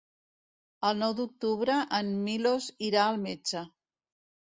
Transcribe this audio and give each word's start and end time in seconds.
El 0.87 0.95
nou 1.01 1.11
d'octubre 1.19 1.75
en 1.97 2.09
Milos 2.29 2.71
irà 2.87 3.05
al 3.11 3.21
metge. 3.27 3.63